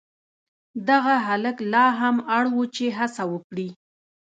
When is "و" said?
2.53-2.59